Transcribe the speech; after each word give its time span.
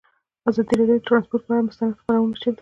ازادي 0.49 0.73
راډیو 0.79 0.97
د 0.99 1.05
ترانسپورټ 1.07 1.43
پر 1.47 1.53
اړه 1.55 1.65
مستند 1.67 1.97
خپرونه 1.99 2.35
چمتو 2.41 2.51
کړې. 2.53 2.59